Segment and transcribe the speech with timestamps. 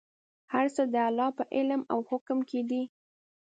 [0.53, 2.83] هر څه د الله په علم او حکم کې دي.